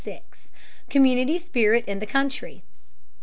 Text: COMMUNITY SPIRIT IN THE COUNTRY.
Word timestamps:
COMMUNITY 0.89 1.37
SPIRIT 1.37 1.85
IN 1.85 1.99
THE 1.99 2.07
COUNTRY. 2.07 2.63